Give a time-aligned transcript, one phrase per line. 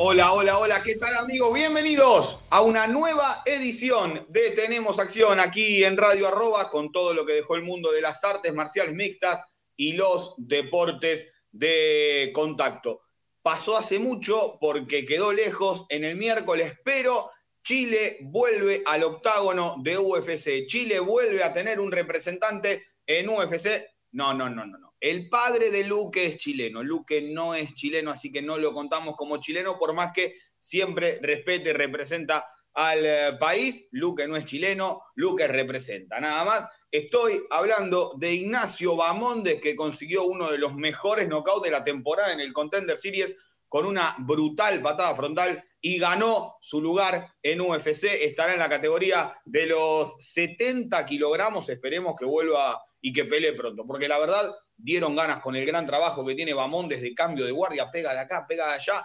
[0.00, 1.52] Hola, hola, hola, ¿qué tal amigos?
[1.52, 7.26] Bienvenidos a una nueva edición de Tenemos Acción aquí en Radio Arroba con todo lo
[7.26, 9.42] que dejó el mundo de las artes marciales mixtas
[9.76, 13.00] y los deportes de contacto.
[13.42, 17.32] Pasó hace mucho porque quedó lejos en el miércoles, pero
[17.64, 20.68] Chile vuelve al octágono de UFC.
[20.68, 23.84] Chile vuelve a tener un representante en UFC.
[24.12, 24.87] No, no, no, no, no.
[25.00, 26.82] El padre de Luque es chileno.
[26.82, 31.18] Luque no es chileno, así que no lo contamos como chileno, por más que siempre
[31.22, 33.88] respete y representa al eh, país.
[33.92, 36.18] Luque no es chileno, Luque representa.
[36.20, 41.70] Nada más, estoy hablando de Ignacio Bamondes, que consiguió uno de los mejores knockouts de
[41.70, 43.36] la temporada en el Contender Series
[43.68, 48.04] con una brutal patada frontal y ganó su lugar en UFC.
[48.22, 51.68] Estará en la categoría de los 70 kilogramos.
[51.68, 55.86] Esperemos que vuelva y que pelee pronto, porque la verdad dieron ganas con el gran
[55.86, 59.04] trabajo que tiene Bamón desde cambio de guardia, pega de acá, pega de allá.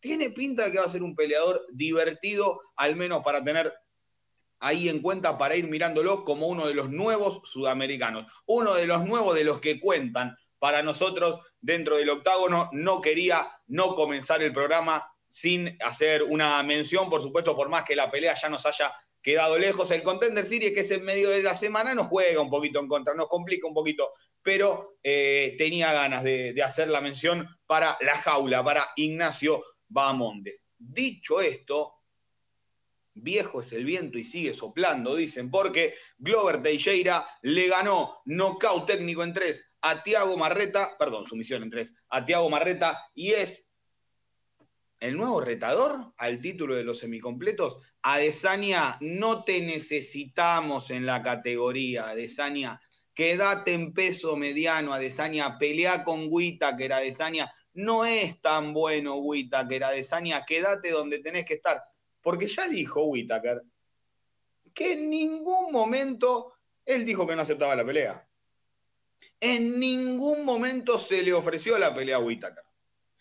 [0.00, 3.74] Tiene pinta de que va a ser un peleador divertido, al menos para tener
[4.60, 9.04] ahí en cuenta, para ir mirándolo como uno de los nuevos sudamericanos, uno de los
[9.04, 12.70] nuevos de los que cuentan para nosotros dentro del octágono.
[12.72, 17.96] No quería no comenzar el programa sin hacer una mención, por supuesto, por más que
[17.96, 19.90] la pelea ya nos haya quedado lejos.
[19.90, 22.88] El Contender Series, que es en medio de la semana, nos juega un poquito en
[22.88, 24.10] contra, nos complica un poquito,
[24.42, 30.66] pero eh, tenía ganas de, hacer la mención para la jaula, para Ignacio Bamondes.
[30.76, 31.94] Dicho esto,
[33.14, 39.22] viejo es el viento y sigue soplando, dicen, porque Glover Teixeira le ganó nocaut técnico
[39.22, 43.68] en tres a Tiago Marreta, perdón, sumisión en tres, a Tiago Marreta, y es
[45.00, 47.78] el nuevo retador al título de los semicompletos.
[48.02, 52.80] Adesanya, no te necesitamos en la categoría, Adesanya.
[53.18, 55.58] Quédate en peso mediano, Adesanya.
[55.58, 57.52] Pelea con Whittaker, Adesanya.
[57.72, 60.44] No es tan bueno Whittaker, Adesanya.
[60.44, 61.82] Quédate donde tenés que estar.
[62.22, 63.60] Porque ya dijo Whittaker
[64.72, 66.52] que en ningún momento
[66.86, 68.24] él dijo que no aceptaba la pelea.
[69.40, 72.62] En ningún momento se le ofreció la pelea a Whittaker.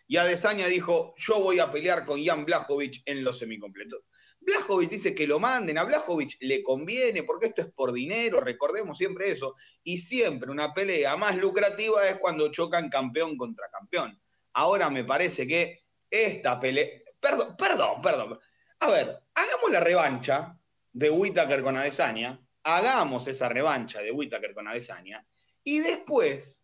[0.06, 4.04] Y Adesanya dijo, yo voy a pelear con Jan Blachowicz en los semicompletos.
[4.48, 8.98] Blachowicz dice que lo manden, a Blachowicz le conviene, porque esto es por dinero, recordemos
[8.98, 9.56] siempre eso.
[9.84, 14.18] Y siempre una pelea más lucrativa es cuando chocan campeón contra campeón.
[14.54, 16.88] Ahora me parece que esta pelea...
[17.20, 18.40] Perdón, perdón, perdón.
[18.80, 20.58] A ver, hagamos la revancha
[20.94, 25.28] de Whittaker con Adesanya, hagamos esa revancha de Whittaker con Adesanya,
[25.64, 26.64] y después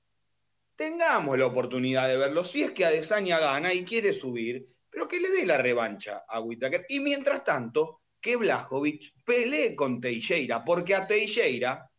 [0.75, 2.45] tengamos la oportunidad de verlo.
[2.45, 6.39] Si es que Adesanya gana y quiere subir, pero que le dé la revancha a
[6.39, 6.85] Whittaker.
[6.87, 11.89] Y mientras tanto, que Blajovic pelee con Teixeira, porque a Teixeira,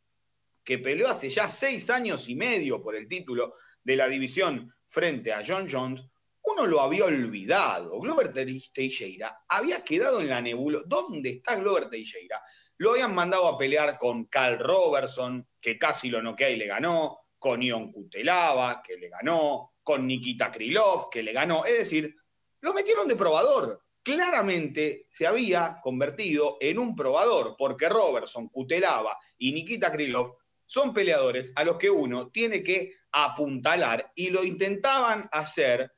[0.63, 5.33] que peleó hace ya seis años y medio por el título de la división frente
[5.33, 6.05] a John Jones,
[6.45, 7.99] uno lo había olvidado.
[7.99, 10.83] Glover Teixeira había quedado en la nebula.
[10.87, 12.41] ¿Dónde está Glover Teixeira?
[12.79, 17.19] Lo habían mandado a pelear con Carl Robertson, que casi lo noquea y le ganó
[17.39, 21.65] con Ion Kutelava, que le ganó, con Nikita Krylov, que le ganó.
[21.65, 22.15] Es decir,
[22.65, 23.83] lo metieron de probador.
[24.03, 31.53] Claramente se había convertido en un probador, porque Robertson, Kutelava y Nikita Krylov son peleadores
[31.57, 35.93] a los que uno tiene que apuntalar y lo intentaban hacer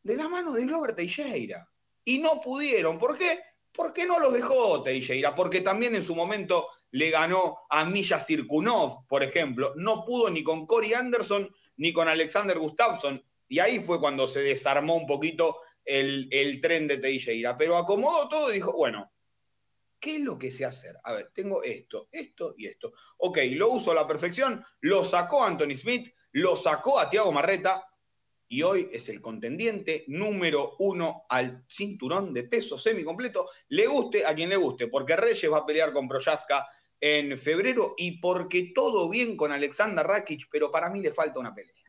[0.00, 1.68] de la mano de Glover Teixeira.
[2.04, 3.00] Y no pudieron.
[3.00, 3.40] ¿Por qué?
[3.72, 9.08] Porque no los dejó Teixeira, porque también en su momento le ganó a Milla Sirkunov,
[9.08, 9.72] por ejemplo.
[9.74, 13.20] No pudo ni con Cory Anderson ni con Alexander Gustafsson.
[13.48, 17.56] Y ahí fue cuando se desarmó un poquito el, el tren de Teixeira.
[17.56, 19.12] Pero acomodó todo y dijo, bueno,
[19.98, 20.96] ¿qué es lo que sé hacer?
[21.04, 22.92] A ver, tengo esto, esto y esto.
[23.18, 27.86] Ok, lo uso a la perfección, lo sacó Anthony Smith, lo sacó a Tiago Marreta,
[28.52, 33.48] y hoy es el contendiente número uno al cinturón de peso semicompleto.
[33.70, 36.68] Le guste a quien le guste, porque Reyes va a pelear con Proyaska
[37.00, 41.54] en febrero y porque todo bien con Alexander Rakic, pero para mí le falta una
[41.54, 41.81] pelea.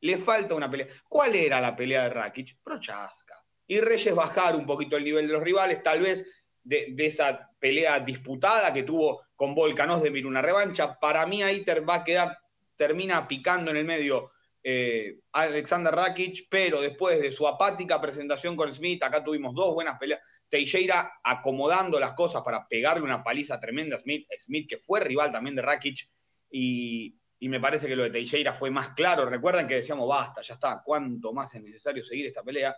[0.00, 0.86] Le falta una pelea.
[1.08, 2.58] ¿Cuál era la pelea de Rakic?
[2.62, 3.34] Prochaska.
[3.66, 6.26] Y Reyes bajar un poquito el nivel de los rivales, tal vez
[6.62, 10.98] de, esa pelea disputada que tuvo con Volcanos de una revancha.
[10.98, 12.38] Para mí ahí va a quedar,
[12.76, 14.30] termina picando en el medio
[14.62, 19.98] eh, Alexander Rakic, pero después de su apática presentación con Smith, acá tuvimos dos buenas
[19.98, 20.20] peleas.
[20.48, 25.30] Teixeira acomodando las cosas para pegarle una paliza tremenda a Smith, Smith que fue rival
[25.30, 26.08] también de Rakic,
[26.50, 29.26] y, y me parece que lo de Teixeira fue más claro.
[29.26, 32.76] Recuerden que decíamos, basta, ya está, cuánto más es necesario seguir esta pelea.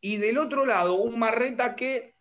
[0.00, 2.16] Y del otro lado, un Marreta que,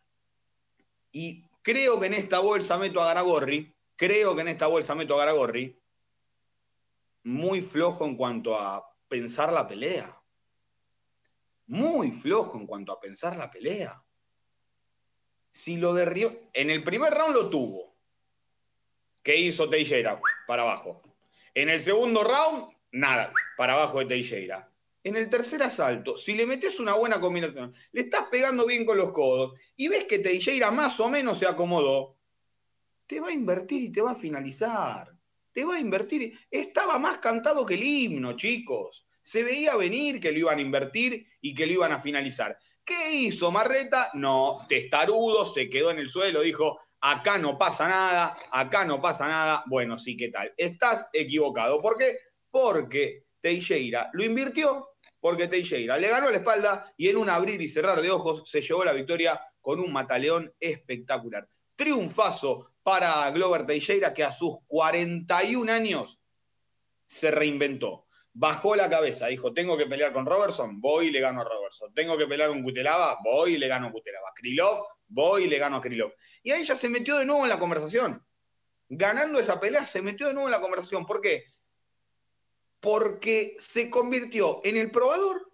[1.11, 5.15] y creo que en esta bolsa meto a Garagorri, creo que en esta bolsa meto
[5.15, 5.79] a Garagorri,
[7.23, 10.07] muy flojo en cuanto a pensar la pelea.
[11.67, 13.93] Muy flojo en cuanto a pensar la pelea.
[15.51, 17.95] Si lo derribó, en el primer round lo tuvo.
[19.23, 20.19] ¿Qué hizo Teixeira?
[20.47, 21.10] Para abajo.
[21.53, 24.71] En el segundo round, nada, para abajo de Teixeira.
[25.03, 28.98] En el tercer asalto, si le metes una buena combinación, le estás pegando bien con
[28.98, 32.18] los codos y ves que Teixeira más o menos se acomodó,
[33.07, 35.12] te va a invertir y te va a finalizar
[35.51, 36.38] te va a invertir.
[36.50, 39.06] Estaba más cantado que el himno, chicos.
[39.21, 42.57] Se veía venir que lo iban a invertir y que lo iban a finalizar.
[42.83, 44.09] ¿Qué hizo Marreta?
[44.13, 49.27] No, testarudo, se quedó en el suelo, dijo, acá no pasa nada, acá no pasa
[49.27, 49.63] nada.
[49.68, 50.53] Bueno, sí, ¿qué tal?
[50.56, 51.81] Estás equivocado.
[51.81, 52.18] ¿Por qué?
[52.50, 54.89] Porque Teixeira lo invirtió,
[55.19, 58.62] porque Teixeira le ganó la espalda y en un abrir y cerrar de ojos se
[58.62, 61.48] llevó la victoria con un mataleón espectacular.
[61.75, 66.19] Triunfazo para Glover Teixeira, que a sus 41 años
[67.07, 68.07] se reinventó.
[68.33, 71.93] Bajó la cabeza, dijo, tengo que pelear con Robertson, voy y le gano a Robertson.
[71.93, 74.31] Tengo que pelear con Kutelava, voy y le gano a Kutelava.
[74.33, 76.13] Krylov, voy y le gano a Krylov.
[76.43, 78.25] Y ahí ya se metió de nuevo en la conversación.
[78.87, 81.05] Ganando esa pelea, se metió de nuevo en la conversación.
[81.05, 81.45] ¿Por qué?
[82.79, 85.51] Porque se convirtió en el probador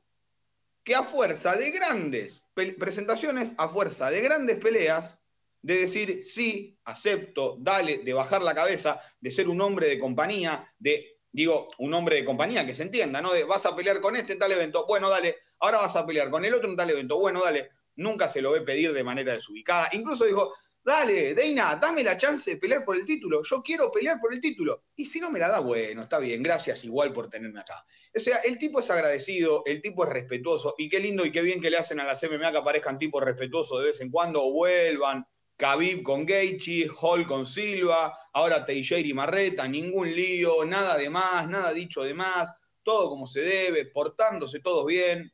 [0.84, 5.20] que a fuerza de grandes presentaciones, a fuerza de grandes peleas,
[5.62, 10.74] de decir sí, acepto, dale, de bajar la cabeza, de ser un hombre de compañía,
[10.80, 13.32] de, digo, un hombre de compañía, que se entienda, ¿no?
[13.32, 16.32] De vas a pelear con este en tal evento, bueno, dale, ahora vas a pelear
[16.32, 19.34] con el otro en tal evento, bueno, dale, nunca se lo ve pedir de manera
[19.34, 19.88] desubicada.
[19.92, 20.52] Incluso dijo,
[20.84, 24.42] dale, Deina, dame la chance de pelear por el título, yo quiero pelear por el
[24.42, 24.86] título.
[24.96, 27.86] Y si no me la da, bueno, está bien, gracias igual por tenerme acá.
[28.16, 31.44] O sea, el tipo es agradecido, el tipo es respetuoso, y qué lindo y qué
[31.44, 34.44] bien que le hacen a la MMA que aparezcan tipos respetuosos de vez en cuando
[34.44, 35.24] o vuelvan
[35.58, 41.50] Khabib con Gaethje, Hall con Silva, ahora Teixeira y Marreta, ningún lío, nada de más,
[41.50, 42.50] nada dicho de más,
[42.84, 45.34] todo como se debe, portándose todos bien.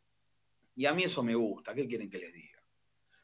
[0.75, 2.63] Y a mí eso me gusta, ¿qué quieren que les diga?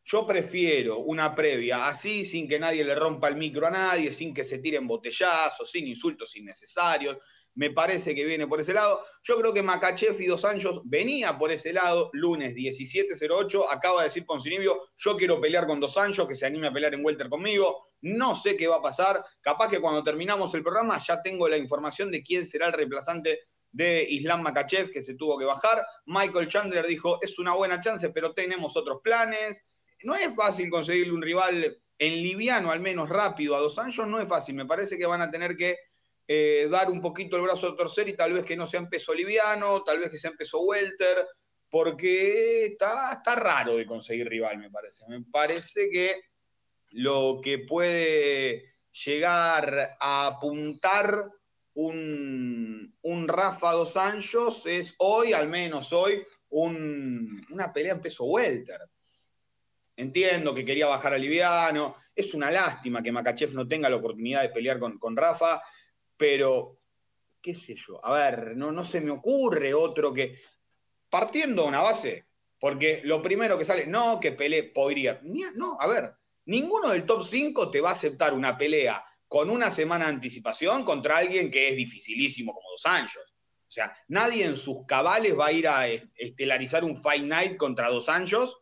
[0.04, 4.34] Yo prefiero una previa así, sin que nadie le rompa el micro a nadie, sin
[4.34, 7.18] que se tiren botellazos, sin insultos innecesarios,
[7.60, 9.04] me parece que viene por ese lado.
[9.22, 14.08] Yo creo que Makachev y Dos Anjos venía por ese lado, lunes 17.08, acaba de
[14.08, 17.28] decir Poncinibio, yo quiero pelear con Dos Anjos, que se anime a pelear en Welter
[17.28, 21.50] conmigo, no sé qué va a pasar, capaz que cuando terminamos el programa ya tengo
[21.50, 23.42] la información de quién será el reemplazante
[23.74, 25.86] de Islam Makachev, que se tuvo que bajar.
[26.06, 29.66] Michael Chandler dijo, es una buena chance, pero tenemos otros planes.
[30.04, 34.22] No es fácil conseguirle un rival en liviano, al menos rápido, a Dos Anjos, no
[34.22, 34.56] es fácil.
[34.56, 35.89] Me parece que van a tener que
[36.32, 38.88] eh, dar un poquito el brazo a torcer y tal vez que no sea en
[38.88, 41.26] peso liviano, tal vez que sea en peso welter,
[41.72, 45.06] porque está, raro de conseguir rival, me parece.
[45.08, 46.22] Me parece que
[46.92, 51.32] lo que puede llegar a apuntar
[51.74, 52.94] un,
[53.28, 58.82] Rafa Dos Anjos es hoy, al menos hoy, una pelea en peso welter.
[59.96, 61.96] Entiendo que quería bajar a liviano.
[62.14, 65.60] Es una lástima que Makachev no tenga la oportunidad de pelear con Rafa
[66.20, 66.78] pero
[67.42, 70.38] qué sé yo, a ver, no, no se me ocurre otro que,
[71.10, 72.26] partiendo una base,
[72.60, 75.18] porque lo primero que sale, no, que pelee podría,
[75.56, 76.14] no, a ver,
[76.46, 80.84] ninguno del top 5 te va a aceptar una pelea con una semana de anticipación
[80.84, 83.24] contra alguien que es dificilísimo como Dos Anjos.
[83.68, 87.90] O sea, nadie en sus cabales va a ir a estelarizar un Fight Night contra
[87.90, 88.58] Dos Anjos,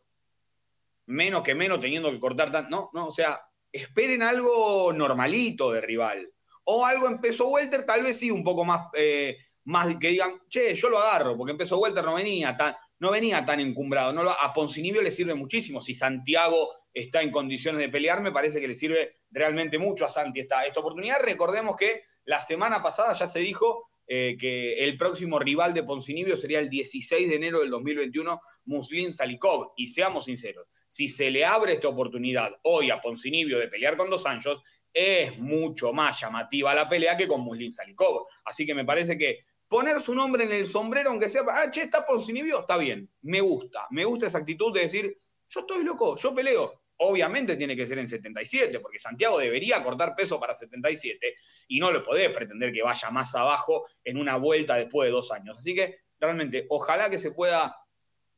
[1.06, 2.70] menos que menos teniendo que cortar tanto.
[2.70, 3.40] No, no, o sea,
[3.72, 6.32] esperen algo normalito de rival
[6.70, 10.42] o algo en peso welter, tal vez sí un poco más, eh, más que digan,
[10.50, 14.12] che, yo lo agarro, porque en peso welter no venía tan, no venía tan encumbrado.
[14.12, 15.80] No a Poncinibio le sirve muchísimo.
[15.80, 20.10] Si Santiago está en condiciones de pelear, me parece que le sirve realmente mucho a
[20.10, 21.22] Santi esta, esta oportunidad.
[21.22, 26.36] Recordemos que la semana pasada ya se dijo eh, que el próximo rival de Poncinibio
[26.36, 29.72] sería el 16 de enero del 2021, Muslim Salikov.
[29.76, 34.10] Y seamos sinceros, si se le abre esta oportunidad hoy a Poncinibio de pelear con
[34.10, 34.62] dos Anjos,
[34.98, 38.26] es mucho más llamativa la pelea que con Muslim Salikov.
[38.44, 39.38] Así que me parece que
[39.68, 43.40] poner su nombre en el sombrero, aunque sea, ah, che, está Poncinibio, está bien, me
[43.40, 45.16] gusta, me gusta esa actitud de decir,
[45.48, 46.82] yo estoy loco, yo peleo.
[47.00, 51.34] Obviamente tiene que ser en 77, porque Santiago debería cortar peso para 77
[51.68, 55.30] y no le podés pretender que vaya más abajo en una vuelta después de dos
[55.30, 55.60] años.
[55.60, 57.76] Así que realmente, ojalá que se pueda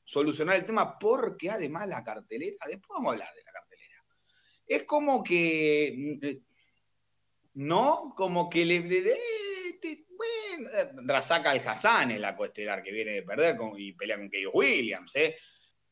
[0.04, 4.04] solucionar el tema, porque además la cartelera, después vamos a hablar de la cartelera,
[4.66, 6.42] es como que, mm, eh,
[7.54, 8.14] ¿no?
[8.16, 8.80] Como que le...
[8.80, 9.14] le
[10.16, 14.50] bueno, saca al Hassan en la coestelar que viene de perder y pelea con Keio
[14.52, 15.36] Williams, ¿eh?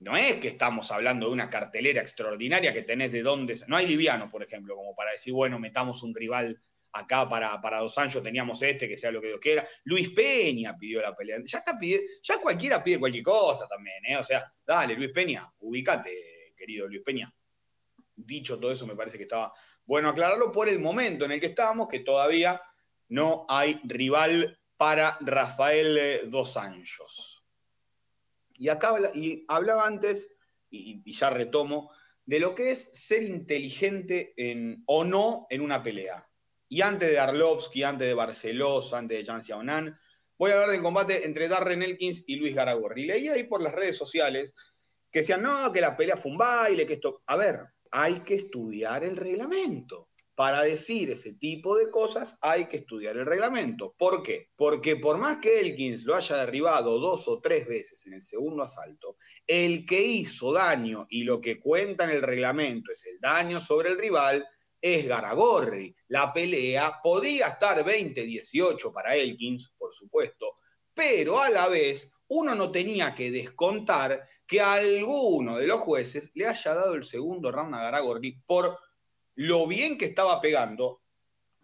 [0.00, 3.58] No es que estamos hablando de una cartelera extraordinaria que tenés de dónde.
[3.66, 6.60] No hay liviano, por ejemplo, como para decir, bueno, metamos un rival
[6.92, 9.66] acá para, para dos años, teníamos este, que sea lo que Dios quiera.
[9.84, 11.38] Luis Peña pidió la pelea.
[11.44, 11.78] Ya está
[12.22, 14.16] ya cualquiera pide cualquier cosa también, ¿eh?
[14.16, 17.32] O sea, dale, Luis Peña, ubícate, querido Luis Peña.
[18.14, 19.52] Dicho todo eso, me parece que estaba
[19.88, 22.60] bueno aclararlo por el momento en el que estábamos, que todavía
[23.08, 27.42] no hay rival para Rafael eh, Dos Anjos.
[28.52, 30.30] Y acá y hablaba antes,
[30.68, 31.90] y, ya retomo,
[32.26, 36.28] de lo que es ser inteligente en, o no en una pelea.
[36.68, 39.98] Y antes de Arlovsky, antes de Barcelos, antes de Jan Xiaonan,
[40.36, 43.06] voy a hablar del combate entre Darren Elkins y Luis Garagorri.
[43.06, 44.54] Leí ahí por las redes sociales
[45.10, 47.22] que decían, no, que la pelea fue un baile, que esto...
[47.24, 47.58] A ver,
[47.90, 53.26] hay que estudiar el reglamento para decir ese tipo de cosas hay que estudiar el
[53.26, 53.96] reglamento.
[53.98, 54.50] ¿Por qué?
[54.54, 58.62] Porque por más que Elkins lo haya derribado dos o tres veces en el segundo
[58.62, 63.58] asalto, el que hizo daño y lo que cuenta en el reglamento es el daño
[63.58, 64.46] sobre el rival,
[64.80, 65.92] es Garagorri.
[66.06, 70.58] La pelea podía estar 20-18 para Elkins, por supuesto,
[70.94, 76.46] pero a la vez uno no tenía que descontar que alguno de los jueces le
[76.46, 78.78] haya dado el segundo round a Garagorri por
[79.34, 81.02] lo bien que estaba pegando,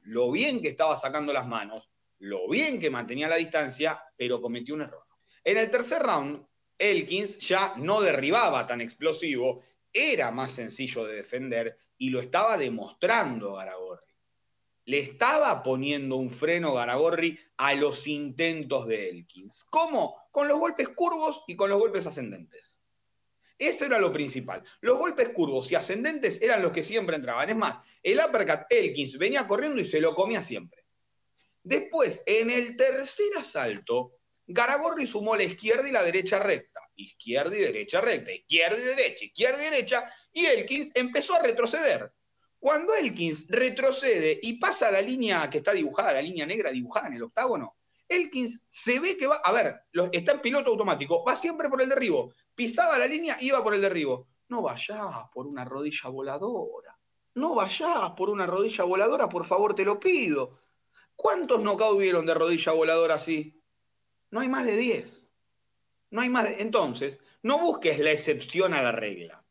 [0.03, 4.75] lo bien que estaba sacando las manos, lo bien que mantenía la distancia, pero cometió
[4.75, 5.05] un error.
[5.43, 6.47] En el tercer round,
[6.79, 13.55] Elkins ya no derribaba tan explosivo, era más sencillo de defender y lo estaba demostrando
[13.55, 14.14] Garagorri.
[14.87, 19.65] Le estaba poniendo un freno Garagorri a los intentos de Elkins.
[19.65, 20.17] ¿Cómo?
[20.31, 22.81] Con los golpes curvos y con los golpes ascendentes.
[23.59, 24.63] Eso era lo principal.
[24.81, 27.49] Los golpes curvos y ascendentes eran los que siempre entraban.
[27.49, 30.85] Es más, el uppercut Elkins venía corriendo y se lo comía siempre.
[31.63, 36.81] Después, en el tercer asalto, Garagorri sumó la izquierda y la derecha recta.
[36.97, 40.13] Izquierda y derecha recta, izquierda y derecha, izquierda y derecha.
[40.33, 42.13] Y Elkins empezó a retroceder.
[42.65, 47.17] Cuando Elkins retrocede y pasa la línea que está dibujada, la línea negra dibujada en
[47.17, 47.77] el octágono,
[48.09, 51.91] Elkins se ve que va, a ver, está en piloto automático, va siempre por el
[51.91, 54.29] derribo pisaba la línea, iba por el derribo.
[54.49, 56.99] No vayas por una rodilla voladora.
[57.35, 60.59] No vayas por una rodilla voladora, por favor, te lo pido.
[61.15, 63.63] ¿Cuántos knockouts vieron de rodilla voladora así?
[64.31, 65.29] No hay más de 10.
[66.13, 66.63] No hay más de...
[66.63, 69.44] Entonces, no busques la excepción a la regla.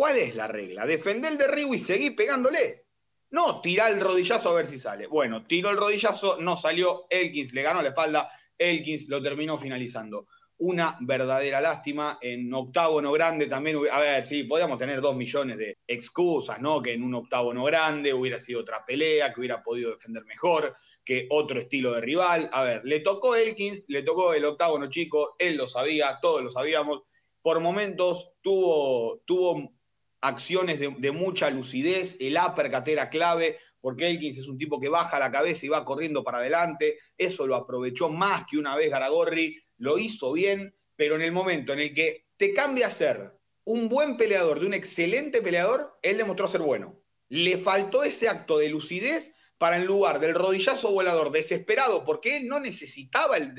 [0.00, 0.86] ¿Cuál es la regla?
[0.86, 2.86] Defender el derribo y seguir pegándole.
[3.32, 5.06] No, tirar el rodillazo a ver si sale.
[5.06, 7.04] Bueno, tiró el rodillazo, no salió.
[7.10, 8.30] Elkins le ganó la espalda.
[8.56, 10.26] Elkins lo terminó finalizando
[10.56, 12.18] una verdadera lástima.
[12.22, 16.80] En octágono grande también, a ver, sí, podíamos tener dos millones de excusas, ¿no?
[16.80, 21.26] Que en un octágono grande hubiera sido otra pelea, que hubiera podido defender mejor, que
[21.28, 22.48] otro estilo de rival.
[22.54, 26.50] A ver, le tocó Elkins, le tocó el octágono chico, él lo sabía, todos lo
[26.50, 27.02] sabíamos.
[27.42, 29.79] Por momentos tuvo, tuvo
[30.20, 35.18] acciones de, mucha lucidez, el uppercut era clave, porque Elkins es un tipo que baja
[35.18, 39.56] la cabeza y va corriendo para adelante, eso lo aprovechó más que una vez Garagorri,
[39.78, 43.88] lo hizo bien, pero en el momento en el que te cambia a ser un
[43.88, 47.00] buen peleador de un excelente peleador, él demostró ser bueno.
[47.28, 52.48] Le faltó ese acto de lucidez para en lugar del rodillazo volador desesperado, porque él
[52.48, 53.54] no necesitaba el,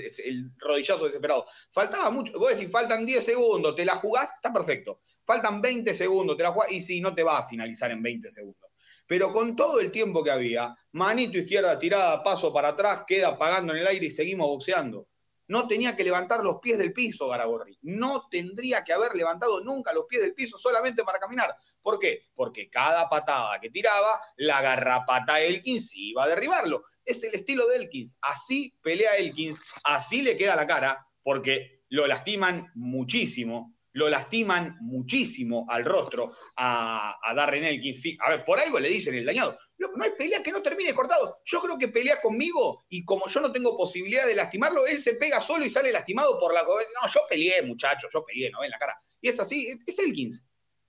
[0.58, 1.46] rodillazo desesperado.
[1.70, 5.01] Faltaba mucho, vos decís, faltan 10 segundos, te la jugás, está perfecto.
[5.25, 8.31] Faltan 20 segundos, te la jugás, y si no te va a finalizar en 20
[8.31, 8.71] segundos.
[9.07, 13.73] Pero con todo el tiempo que había, manito izquierda tirada, paso para atrás, queda apagando
[13.73, 15.07] en el aire y seguimos boxeando.
[15.47, 17.77] No tenía que levantar los pies del piso, Garagorri.
[17.81, 21.53] No tendría que haber levantado nunca los pies del piso solamente para caminar.
[21.81, 22.27] ¿Por qué?
[22.33, 26.83] Porque cada patada que tiraba, la garrapata Elkins iba a derribarlo.
[27.03, 28.17] Es el estilo de Elkins.
[28.21, 35.65] Así pelea Elkins, así le queda la cara, porque lo lastiman muchísimo lo lastiman muchísimo
[35.69, 38.17] al rostro a, Darren Elkins.
[38.19, 39.57] A ver, por algo le dicen el dañado.
[39.77, 41.38] No hay pelea que no termine cortado.
[41.43, 45.15] Yo creo que pelea conmigo y como yo no tengo posibilidad de lastimarlo, él se
[45.15, 46.62] pega solo y sale lastimado por la...
[46.63, 48.63] No, yo peleé, muchachos, yo peleé, ¿no?
[48.63, 49.01] En la cara.
[49.19, 50.48] Y es así, es Elkins.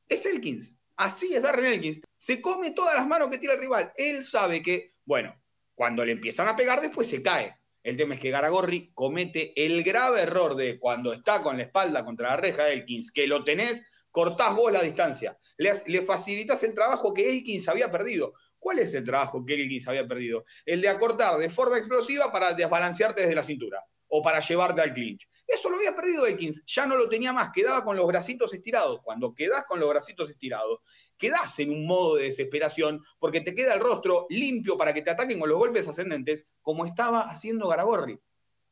[0.09, 0.77] Es Elkins.
[0.97, 2.01] Así es Darren Elkins.
[2.17, 3.93] Se come todas las manos que tira el rival.
[3.97, 5.35] Él sabe que, bueno,
[5.75, 7.57] cuando le empiezan a pegar, después se cae.
[7.83, 12.05] El tema es que Garagorri comete el grave error de cuando está con la espalda
[12.05, 16.75] contra la reja de Elkins, que lo tenés cortás vos la distancia, le, facilitas el
[16.75, 18.35] trabajo que Elkins había perdido.
[18.59, 20.45] ¿Cuál es el trabajo que Elkins había perdido?
[20.65, 24.93] El de acortar de forma explosiva para desbalancearte desde la cintura o para llevarte al
[24.95, 25.27] clinch.
[25.49, 29.01] Eso lo había perdido Elkins, ya no lo tenía más, quedaba con los bracitos estirados.
[29.03, 30.81] Cuando quedás con los bracitos estirados,
[31.23, 35.11] quedás en un modo de desesperación porque te queda el rostro limpio para que te
[35.11, 38.19] ataquen con los golpes ascendentes, como estaba haciendo Garagorri.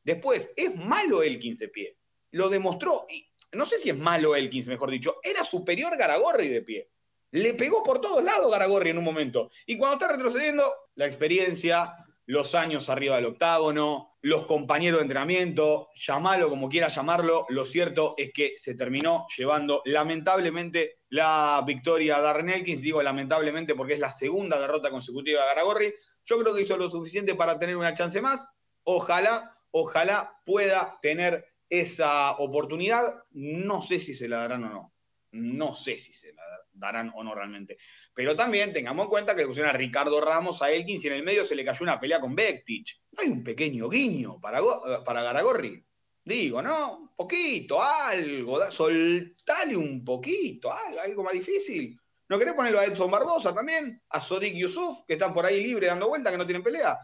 [0.03, 1.97] Después, es malo Elkins de pie.
[2.33, 6.63] Lo demostró, y no sé si es malo Elkins, mejor dicho, era superior Garagorri de
[6.63, 6.91] pie.
[7.31, 9.53] Le pegó por todos lados Garagorri en un momento.
[9.67, 10.65] Y cuando está retrocediendo,
[10.97, 11.95] la experiencia,
[12.27, 18.15] los años arriba del octágono, los compañeros de entrenamiento, llamalo como quiera llamarlo, lo cierto
[18.19, 24.01] es que se terminó llevando lamentablemente la victoria a Darren Elkins, digo lamentablemente porque es
[24.01, 25.95] la segunda derrota consecutiva de Garagorri.
[26.25, 28.49] Yo creo que hizo lo suficiente para tener una chance más.
[28.85, 33.25] Ojalá, ojalá pueda tener esa oportunidad.
[33.33, 34.95] No sé si se la darán o no.
[35.33, 37.79] No sé si se la darán o no realmente.
[38.15, 41.15] Pero también tengamos en cuenta que le pusieron a Ricardo Ramos a Elkins y en
[41.15, 42.87] el medio se le cayó una pelea con Bektic.
[43.19, 44.61] hay un pequeño guiño para,
[45.05, 45.85] para Garagorri.
[46.25, 46.99] Digo, ¿no?
[46.99, 51.99] Un poquito, algo, soltale un poquito, algo, algo más difícil.
[52.29, 54.01] ¿No querés ponerlo a Edson Barbosa también?
[54.09, 56.97] A Sodik Yusuf, que están por ahí libres dando vuelta, que no tienen pelea.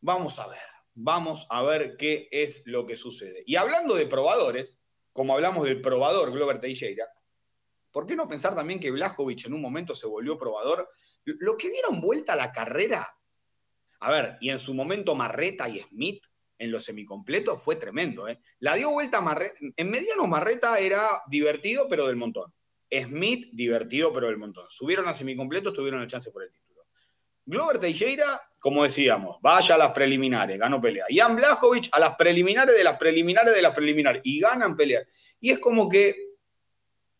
[0.00, 0.58] Vamos a ver,
[0.94, 3.44] vamos a ver qué es lo que sucede.
[3.46, 4.80] Y hablando de probadores,
[5.12, 7.06] como hablamos del probador Glover Teixeira,
[7.92, 10.88] ¿por qué no pensar también que Blajovic en un momento se volvió probador?
[11.24, 13.06] Lo que dieron vuelta a la carrera,
[14.00, 16.24] a ver, y en su momento Marreta y Smith
[16.58, 18.28] en los semicompletos fue tremendo.
[18.28, 18.40] ¿eh?
[18.60, 22.52] La dio vuelta Marreta, en mediano Marreta era divertido, pero del montón.
[22.90, 24.66] Smith, divertido, pero del montón.
[24.68, 26.68] Subieron a semicompletos, tuvieron el chance por el título.
[27.44, 31.06] Glover Teixeira, como decíamos, vaya a las preliminares, ganó pelea.
[31.08, 35.02] Jan Blachowicz a las preliminares de las preliminares de las preliminares y ganan pelea.
[35.40, 36.14] Y es como que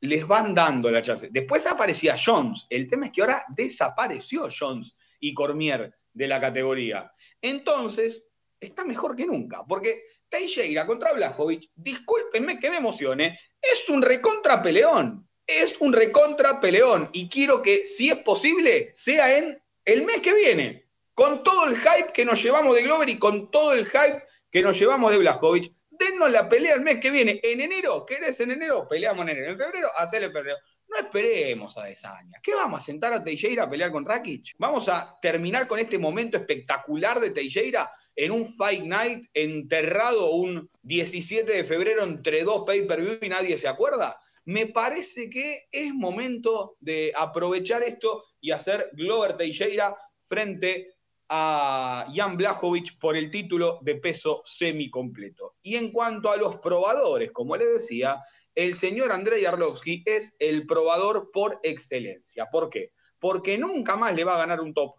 [0.01, 1.29] les van dando la chance.
[1.31, 2.67] Después aparecía Jones.
[2.71, 7.11] El tema es que ahora desapareció Jones y Cormier de la categoría.
[7.41, 8.28] Entonces,
[8.61, 14.63] está mejor que nunca, porque Teixeira contra Blachowicz, discúlpenme que me emocione, es un recontra
[14.63, 15.29] peleón.
[15.47, 17.09] Es un recontra peleón.
[17.13, 21.77] Y quiero que, si es posible, sea en el mes que viene, con todo el
[21.77, 25.19] hype que nos llevamos de Glover y con todo el hype que nos llevamos de
[25.19, 27.41] Blachowicz, dennos la pelea el mes que viene.
[27.43, 28.87] En enero, ¿querés en enero?
[28.87, 29.53] Peleamos en enero.
[29.53, 30.59] En febrero, hacele en febrero.
[30.89, 32.39] No esperemos a Desaña.
[32.43, 34.55] ¿Qué vamos a sentar a Teixeira a pelear con Rakic?
[34.59, 40.69] ¿Vamos a terminar con este momento espectacular de Teixeira en un Fight Night enterrado un
[40.83, 44.21] 17 de febrero entre dos pay-per-view y nadie se acuerda?
[44.49, 50.89] me parece que es momento de aprovechar esto y hacer Glover Teixeira frente
[51.29, 55.57] a Jan Blachowicz por el título de peso semicompleto.
[55.61, 58.23] Y en cuanto a los probadores, como le decía,
[58.55, 62.47] el señor Andrei Arlovsky es el probador por excelencia.
[62.51, 62.93] ¿Por qué?
[63.19, 64.95] Porque nunca más le va a ganar un top.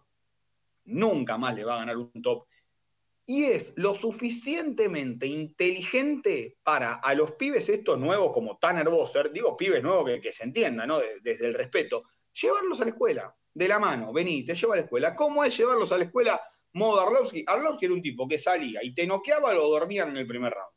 [0.84, 2.46] Nunca más le va a ganar un top
[3.30, 9.56] y es lo suficientemente inteligente para a los pibes estos nuevos como Tanner Bosser, digo
[9.56, 10.98] pibes nuevos que, se entiendan, ¿no?
[11.22, 14.82] desde el respeto, llevarlos a la escuela, de la mano, vení, te llevo a la
[14.82, 15.14] escuela.
[15.14, 16.42] ¿Cómo es llevarlos a la escuela?
[16.72, 17.44] Modo Arlovsky.
[17.46, 20.74] Arlovsky era un tipo que salía y te noqueaba o dormían en el primer round.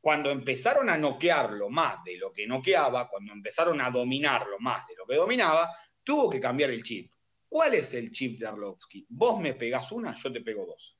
[0.00, 4.96] Cuando empezaron a noquearlo más de lo que noqueaba, cuando empezaron a dominarlo más de
[4.96, 5.70] lo que dominaba,
[6.02, 7.12] tuvo que cambiar el chip.
[7.46, 9.04] ¿Cuál es el chip de Arlovsky?
[9.10, 10.97] Vos me pegás una, yo te pego dos.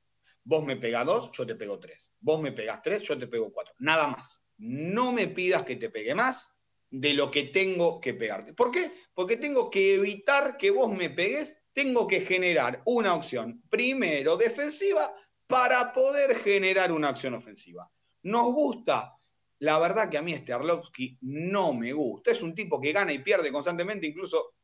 [0.48, 2.10] Vos me pegas dos, yo te pego tres.
[2.20, 3.74] Vos me pegas tres, yo te pego cuatro.
[3.80, 4.40] Nada más.
[4.56, 6.58] No me pidas que te pegue más
[6.88, 8.54] de lo que tengo que pegarte.
[8.54, 8.90] ¿Por qué?
[9.12, 11.66] Porque tengo que evitar que vos me pegues.
[11.74, 15.14] Tengo que generar una opción primero defensiva
[15.46, 17.86] para poder generar una acción ofensiva.
[18.22, 19.16] Nos gusta.
[19.58, 22.30] La verdad que a mí este Arlovsky no me gusta.
[22.30, 24.06] Es un tipo que gana y pierde constantemente.
[24.06, 24.54] Incluso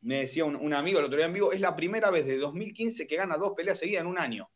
[0.00, 2.38] me decía un, un amigo el otro día en vivo, es la primera vez de
[2.38, 4.48] 2015 que gana dos peleas seguidas en un año.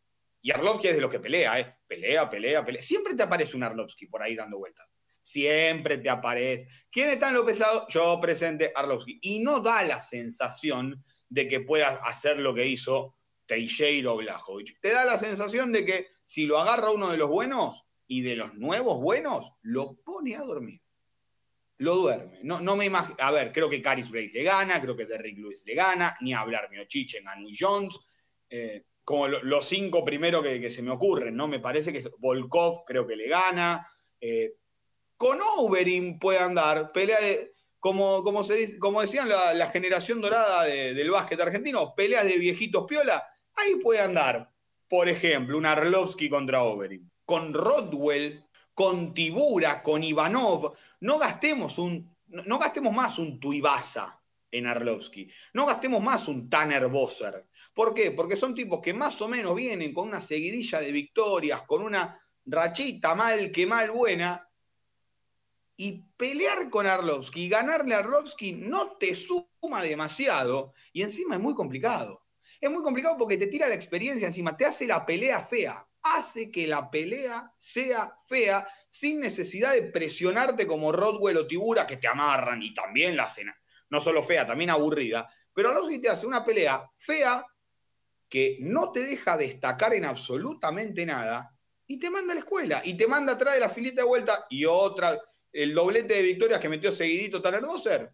[0.43, 1.77] Y Arlovsky es de los que pelea, ¿eh?
[1.87, 2.83] Pelea, pelea, pelea.
[2.83, 4.93] Siempre te aparece un Arlovsky por ahí dando vueltas.
[5.23, 6.67] Siempre te aparece.
[6.91, 7.87] ¿Quién está en lo pesado?
[7.89, 9.21] Yo presente Arlovsky.
[9.23, 14.81] Y no da la sensación de que pueda hacer lo que hizo Teixeira o Blajovic.
[14.81, 18.35] Te da la sensación de que si lo agarra uno de los buenos y de
[18.35, 20.81] los nuevos buenos, lo pone a dormir.
[21.79, 22.41] Lo duerme.
[22.43, 23.17] No, no me imagino.
[23.19, 26.35] A ver, creo que Caris Grace le gana, creo que Derrick Lewis le gana, ni
[26.35, 27.99] hablar Miochiche en Anu Jones.
[28.51, 31.49] Eh, como los cinco primeros que, se me ocurren, ¿no?
[31.49, 33.87] Me parece que Volkov creo que le gana.
[34.21, 34.55] Eh,
[35.17, 41.11] con Overin puede andar, pelea de, como, como, se como decían la, generación dorada del
[41.11, 43.25] básquet argentino, peleas de viejitos piola,
[43.57, 44.51] ahí puede andar,
[44.89, 47.11] por ejemplo, un Arlovsky contra Overin.
[47.25, 54.67] Con Rodwell, con Tibura, con Ivanov, no gastemos un no, gastemos más un Tuibasa en
[54.67, 55.31] Arlovsky.
[55.53, 57.47] No gastemos más un Tanner Bosser.
[57.75, 58.11] ¿Por qué?
[58.11, 62.19] Porque son tipos que más o menos vienen con una seguidilla de victorias, con una
[62.45, 64.49] rachita mal que mal buena.
[65.77, 71.55] Y pelear con Arlovsky, ganarle a Arlovsky no te suma demasiado y encima es muy
[71.55, 72.27] complicado.
[72.61, 76.51] Es muy complicado porque te tira la experiencia encima, te hace la pelea fea, hace
[76.51, 82.07] que la pelea sea fea sin necesidad de presionarte como Rodwell o Tibura que te
[82.07, 83.53] amarran y también la hacen
[83.89, 87.45] no solo fea, también aburrida, pero Arlovsky te hace una pelea fea
[88.33, 91.55] que no te deja destacar en absolutamente nada
[91.87, 94.47] y te manda a la escuela y te manda atrás de la filita de vuelta
[94.49, 95.21] y otra,
[95.53, 98.11] el doblete de victorias que metió seguidito Tanner Bosser.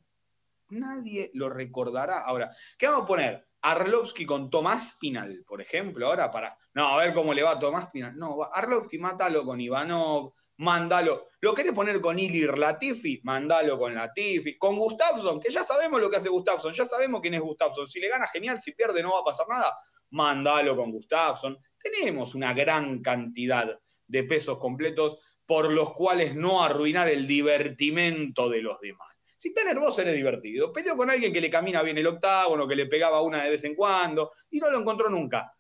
[0.71, 2.25] Nadie lo recordará.
[2.25, 3.49] Ahora, ¿qué vamos a poner?
[3.61, 6.59] Arlovsky con Tomás Pinal, por ejemplo, ahora para.
[6.75, 8.17] No, a ver cómo le va a Tomás Pinal.
[8.17, 11.29] No, Arlovsky, mátalo con Ivanov, mándalo.
[11.41, 13.21] ¿Lo querés poner con Ilir Latifi?
[13.23, 14.59] Mándalo con Latifi.
[14.59, 17.87] Con Gustafsson, que ya sabemos lo que hace Gustafsson, ya sabemos quién es Gustafsson.
[17.87, 19.79] Si le gana, genial, si pierde, no va a pasar nada.
[20.11, 21.59] Mándalo con Gustafsson.
[21.81, 28.63] Tenemos una gran cantidad de pesos completos por los cuales no arruinar el divertimento de
[28.63, 29.09] los demás.
[29.39, 30.73] Si está nervioso, eres divertido.
[30.73, 33.63] Peleó con alguien que le camina bien el octágono, que le pegaba una de vez
[33.65, 35.55] en cuando, y no lo encontró nunca.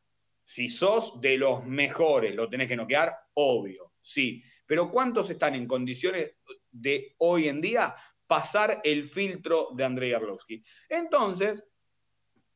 [0.44, 4.42] Si sos de los mejores, lo tenés que noquear, obvio, sí.
[4.66, 6.32] Pero ¿cuántos están en condiciones
[6.70, 7.94] de hoy en día
[8.26, 10.64] pasar el filtro de Andrei Arlovsky?
[10.88, 11.67] Entonces,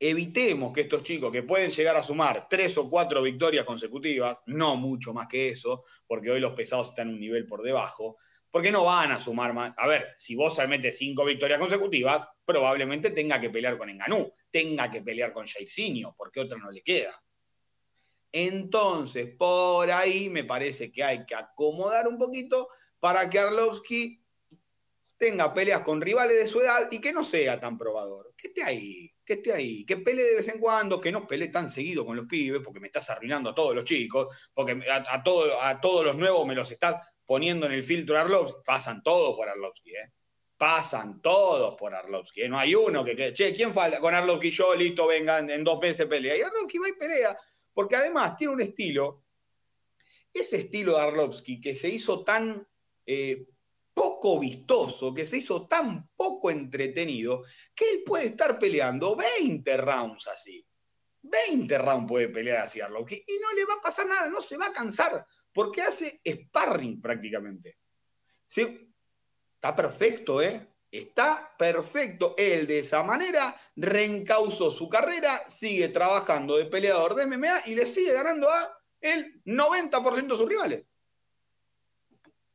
[0.03, 4.75] evitemos que estos chicos que pueden llegar a sumar tres o cuatro victorias consecutivas, no
[4.75, 8.17] mucho más que eso, porque hoy los pesados están un nivel por debajo,
[8.51, 9.73] porque no van a sumar más.
[9.77, 14.91] A ver, si vos metes cinco victorias consecutivas, probablemente tenga que pelear con Enganú, tenga
[14.91, 17.23] que pelear con Jairzinho, porque otra no le queda.
[18.33, 24.21] Entonces, por ahí me parece que hay que acomodar un poquito para que Arlovsky
[25.17, 28.35] tenga peleas con rivales de su edad y que no sea tan probador.
[28.37, 31.49] Que esté ahí, que esté ahí, que pelee de vez en cuando, que no pelee
[31.49, 35.15] tan seguido con los pibes, porque me estás arruinando a todos los chicos, porque a,
[35.15, 38.61] a todos los nuevos me los estás poniendo en el filtro Arlovsky.
[38.65, 40.13] Pasan todos por Arlovsky, ¿eh?
[40.57, 42.43] Pasan todos por Arlovsky.
[42.43, 42.49] ¿eh?
[42.49, 44.01] No hay uno que, che, ¿quién falta?
[44.01, 46.37] Con Arlovsky yo, listo, vengan, en dos meses pelea.
[46.37, 47.37] Y Arlovsky va y pelea
[47.73, 49.25] porque además tiene un estilo,
[50.33, 52.67] ese estilo de Arlovsky que se hizo tan
[53.07, 53.47] eh,
[53.94, 60.28] poco vistoso, que se hizo tan poco entretenido, que él puede estar peleando 20 rounds
[60.28, 60.66] así.
[61.22, 64.57] 20 rounds puede pelear así Arlovsky y no le va a pasar nada, no se
[64.57, 67.78] va a cansar, porque hace sparring prácticamente.
[68.48, 70.68] Está perfecto, ¿eh?
[70.90, 72.35] Está perfecto.
[72.37, 77.87] Él de esa manera reencausó su carrera, sigue trabajando de peleador de MMA y le
[77.87, 80.85] sigue ganando a el 90% de sus rivales.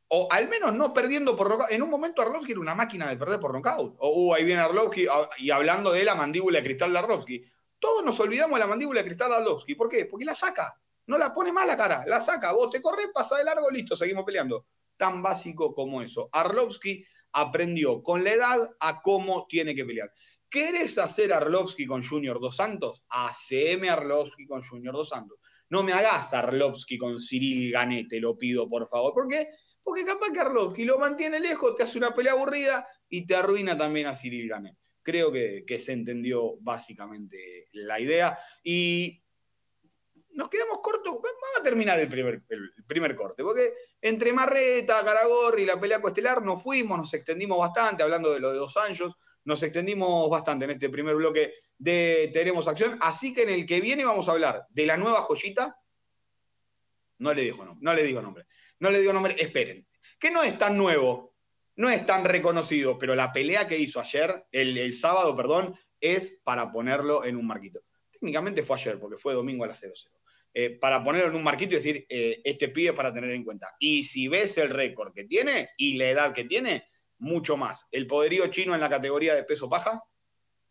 [0.08, 1.70] O al menos no perdiendo por nocaut.
[1.70, 3.94] En un momento Arlovsky era una máquina de perder por nocaut.
[3.98, 7.44] O uh, ahí viene Arlovsky ah, y hablando de la mandíbula de cristal de Arlovsky.
[7.78, 9.74] Todos nos olvidamos de la mandíbula de cristal de Arlovsky.
[9.74, 10.06] ¿Por qué?
[10.06, 10.80] Porque la saca.
[11.06, 12.04] No la pone más la cara.
[12.06, 12.52] La saca.
[12.52, 14.66] Vos te corres, pasa de largo, listo, seguimos peleando.
[14.96, 16.28] Tan básico como eso.
[16.32, 20.12] Arlovsky aprendió con la edad a cómo tiene que pelear.
[20.50, 23.04] ¿Querés hacer Arlovsky con Junior Dos Santos?
[23.10, 25.38] Haceme Arlovsky con Junior Dos Santos.
[25.68, 29.12] No me hagas Arlovsky con Cyril Ganet, te lo pido, por favor.
[29.12, 29.46] ¿Por qué?
[29.88, 33.74] Porque capaz que Arlovsky lo mantiene lejos, te hace una pelea aburrida y te arruina
[33.74, 34.76] también a Cyril Ganet.
[35.02, 38.38] Creo que, se entendió básicamente la idea.
[38.62, 39.24] Y
[40.32, 41.14] nos quedamos cortos.
[41.14, 43.72] Vamos a terminar el primer, corte, porque
[44.02, 48.52] entre Marreta, Caragorri y la pelea coestelar nos fuimos, nos extendimos bastante, hablando de lo
[48.52, 52.98] de dos años, nos extendimos bastante en este primer bloque de Tenemos Acción.
[53.00, 55.80] Así que en el que viene vamos a hablar de la nueva joyita.
[57.20, 58.44] No le digo nombre, no le digo nombre,
[58.80, 59.86] no le digo nombre, esperen.
[60.18, 61.34] Que no es tan nuevo,
[61.76, 66.72] no es tan reconocido, pero la pelea que hizo ayer, el, sábado, perdón, es para
[66.72, 67.80] ponerlo en un marquito.
[68.10, 69.94] Técnicamente fue ayer, porque fue domingo a las 00.
[70.54, 73.68] Eh, para ponerlo en un marquito y decir, eh, este pibe para tener en cuenta.
[73.78, 76.84] Y si ves el récord que tiene y la edad que tiene,
[77.18, 77.86] mucho más.
[77.90, 80.02] El poderío chino en la categoría de peso paja,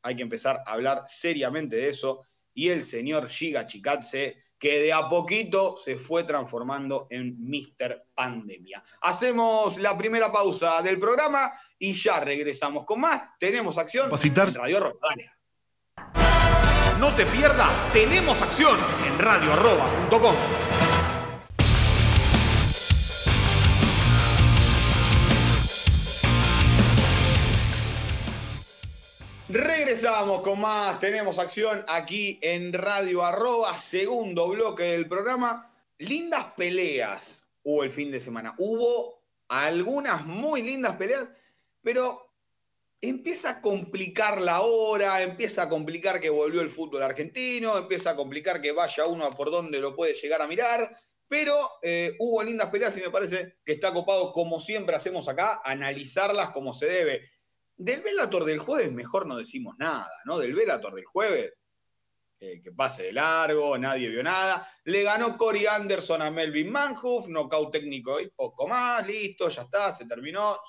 [0.01, 2.23] hay que empezar a hablar seriamente de eso.
[2.53, 8.05] Y el señor Giga Chikatse, que de a poquito se fue transformando en Mr.
[8.13, 8.83] Pandemia.
[9.01, 13.37] Hacemos la primera pausa del programa y ya regresamos con más.
[13.39, 14.99] Tenemos acción en Radio Rock.
[16.99, 20.66] No te pierdas, tenemos acción en radioarroba.com.
[29.97, 35.73] Regresamos con más, tenemos acción aquí en Radio Arroba, segundo bloque del programa.
[35.97, 38.53] Lindas peleas hubo el fin de semana.
[38.59, 41.27] Hubo algunas muy lindas peleas,
[41.81, 42.31] pero
[43.01, 48.15] empieza a complicar la hora, empieza a complicar que volvió el fútbol argentino, empieza a
[48.15, 50.95] complicar que vaya uno por donde lo puede llegar a mirar,
[51.27, 55.59] pero eh, hubo lindas peleas y me parece que está copado, como siempre hacemos acá,
[55.65, 57.36] analizarlas como se debe.
[57.77, 60.37] Del Velator del jueves mejor no decimos nada, ¿no?
[60.37, 61.53] Del Velator del jueves
[62.39, 64.67] que pase de largo, nadie vio nada.
[64.85, 69.91] Le ganó Cory Anderson a Melvin Manhoff, nocaut técnico y poco más, listo, ya está,
[69.91, 70.59] se terminó,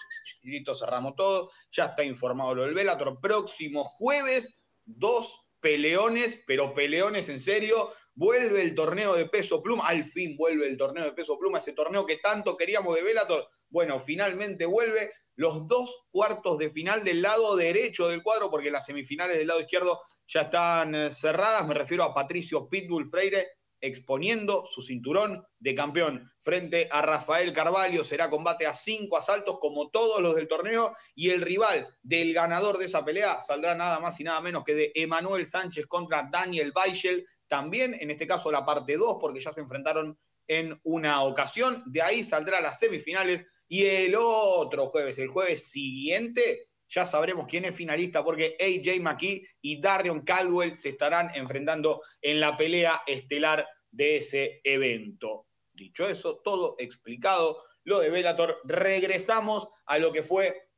[0.44, 3.20] listo, cerramos todo, ya está informado lo del Bellator.
[3.20, 7.92] Próximo jueves, dos peleones, pero peleones en serio.
[8.14, 11.72] Vuelve el torneo de peso pluma, al fin vuelve el torneo de peso pluma, ese
[11.72, 13.46] torneo que tanto queríamos de Bellator.
[13.68, 18.86] Bueno, finalmente vuelve los dos cuartos de final del lado derecho del cuadro, porque las
[18.86, 21.66] semifinales del lado izquierdo ya están eh, cerradas.
[21.68, 23.46] Me refiero a Patricio Pitbull Freire
[23.80, 28.02] exponiendo su cinturón de campeón frente a Rafael Carvalho.
[28.02, 32.76] Será combate a cinco asaltos como todos los del torneo y el rival del ganador
[32.76, 36.72] de esa pelea saldrá nada más y nada menos que de Emanuel Sánchez contra Daniel
[36.74, 37.24] Weichel.
[37.46, 41.84] También en este caso la parte 2 porque ya se enfrentaron en una ocasión.
[41.86, 47.66] De ahí saldrá las semifinales y el otro jueves, el jueves siguiente, ya sabremos quién
[47.66, 53.68] es finalista porque AJ McKee y Darion Caldwell se estarán enfrentando en la pelea estelar
[53.90, 55.46] de ese evento.
[55.72, 60.68] Dicho eso, todo explicado, lo de Bellator, regresamos a lo que fue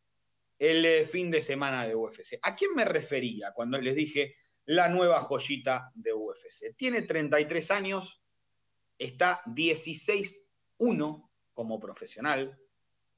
[0.59, 2.39] el eh, fin de semana de UFC.
[2.43, 6.75] ¿A quién me refería cuando les dije la nueva joyita de UFC?
[6.77, 8.23] Tiene 33 años,
[8.99, 12.59] está 16-1 como profesional,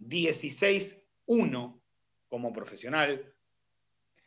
[0.09, 1.81] 16-1
[2.29, 3.35] como profesional.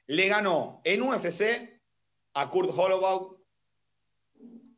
[0.08, 1.82] Le ganó en UFC
[2.34, 3.38] a Kurt Holloway,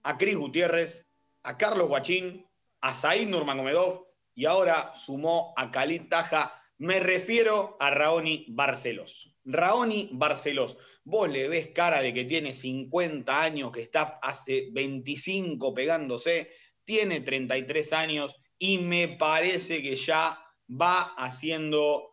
[0.03, 1.05] a Chris Gutiérrez,
[1.43, 2.45] a Carlos Guachín,
[2.81, 6.53] a Said Nurmagomedov y ahora sumó a Khalid Taja.
[6.77, 9.33] Me refiero a Raoni Barcelos.
[9.43, 15.73] Raoni Barcelos, vos le ves cara de que tiene 50 años, que está hace 25
[15.73, 16.51] pegándose,
[16.83, 22.11] tiene 33 años y me parece que ya va haciendo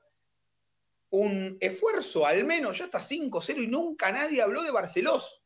[1.11, 5.43] un esfuerzo, al menos ya está 5-0 y nunca nadie habló de Barcelos.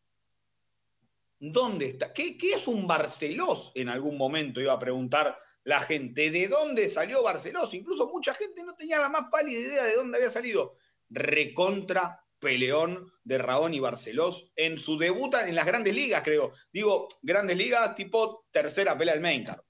[1.39, 2.13] ¿Dónde está?
[2.13, 3.73] ¿Qué, ¿Qué, es un Barcelos?
[3.75, 6.31] En algún momento iba a preguntar la gente.
[6.31, 7.75] ¿De dónde salió Barcelos?
[7.75, 10.77] Incluso mucha gente no tenía la más pálida idea de dónde había salido.
[11.11, 16.53] Recontra peleón de Raón y Barcelos en su debut en las grandes ligas, creo.
[16.73, 19.61] Digo, grandes ligas tipo tercera pelea del main card.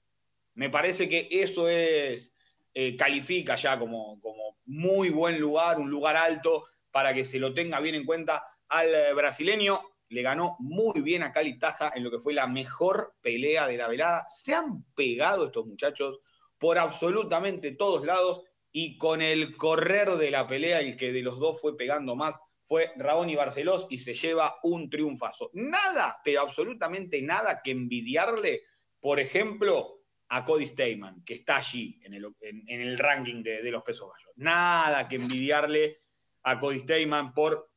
[0.53, 2.33] Me parece que eso es
[2.73, 7.53] eh, califica ya como, como muy buen lugar, un lugar alto para que se lo
[7.53, 9.79] tenga bien en cuenta al eh, brasileño.
[10.09, 13.77] Le ganó muy bien a Cali Taja en lo que fue la mejor pelea de
[13.77, 14.25] la velada.
[14.27, 16.19] Se han pegado estos muchachos
[16.57, 21.39] por absolutamente todos lados y con el correr de la pelea, el que de los
[21.39, 25.49] dos fue pegando más fue Rabón y Barcelos y se lleva un triunfazo.
[25.53, 28.61] Nada, pero absolutamente nada que envidiarle,
[28.99, 29.98] por ejemplo,
[30.29, 34.31] a Cody Steyman, que está allí en el, ranking de, los pesos gallos.
[34.35, 36.01] Nada que envidiarle
[36.43, 37.71] a Cody Steyman por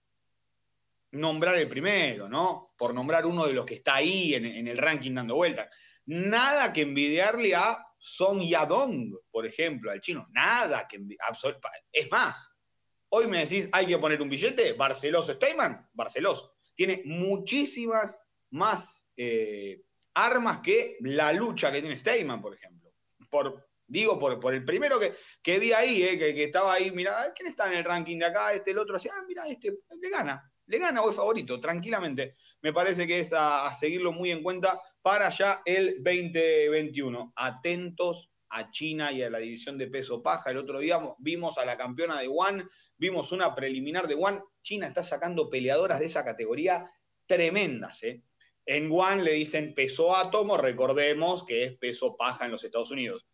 [1.13, 2.75] nombrar el primero, ¿no?
[2.77, 5.69] Por nombrar uno de los que está ahí en, el ranking dando vueltas.
[6.07, 10.27] Nada que envidiarle a Song Yadong, por ejemplo, al chino.
[10.33, 11.01] Nada que.
[11.91, 12.51] Es más,
[13.09, 16.51] hoy me decís, hay que poner un billete, Barcelos Steyman, Barcelos.
[16.75, 19.83] Tiene muchísimas más eh,
[20.15, 22.93] armas que la lucha que tiene Steyman, por ejemplo.
[23.31, 27.33] Por, digo, por, por el primero que, que vi ahí, eh, que, estaba ahí, mira,
[27.35, 28.53] ¿quién está en el ranking de acá?
[28.53, 29.71] Este, el otro, así, ah, mira, este,
[30.01, 32.35] le gana, le gana o es favorito, tranquilamente.
[32.61, 37.33] Me parece que es a, seguirlo muy en cuenta para ya el 2021.
[37.37, 40.51] Atentos a China y a la división de peso paja.
[40.51, 42.65] El otro día vimos a la campeona de One,
[42.97, 44.41] vimos una preliminar de One.
[44.63, 46.85] China está sacando peleadoras de esa categoría
[47.27, 48.23] tremendas, ¿eh?
[48.67, 53.27] En One le dicen peso átomo, recordemos que es peso paja en los Estados Unidos.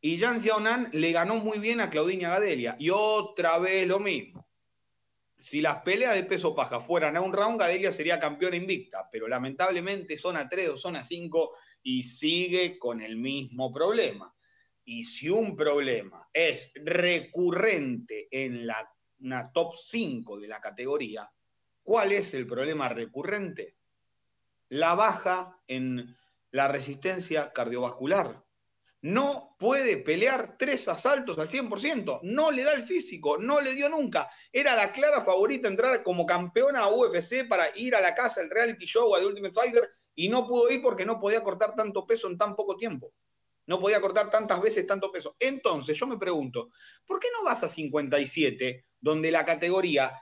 [0.00, 2.76] Y Yang Xiaonan le ganó muy bien a Claudina Gadelia.
[2.78, 4.48] Y otra vez lo mismo.
[5.38, 9.26] Si las peleas de peso paja fueran a un round, Gadelia sería campeona invicta, pero
[9.26, 14.32] lamentablemente zona 3 o zona 5 y sigue con el mismo problema.
[14.84, 18.88] Y si un problema es recurrente en la
[19.20, 21.30] una top 5 de la categoría,
[21.82, 23.76] ¿cuál es el problema recurrente?
[24.72, 26.16] La baja en
[26.50, 28.42] la resistencia cardiovascular.
[29.02, 33.90] No puede pelear tres asaltos al 100%, no le da el físico, no le dio
[33.90, 34.30] nunca.
[34.50, 38.48] Era la clara favorita entrar como campeona a UFC para ir a la casa, el
[38.48, 42.06] reality show, a The Ultimate Fighter, y no pudo ir porque no podía cortar tanto
[42.06, 43.12] peso en tan poco tiempo.
[43.66, 45.36] No podía cortar tantas veces tanto peso.
[45.38, 46.70] Entonces yo me pregunto,
[47.06, 50.14] ¿por qué no vas a 57 donde la categoría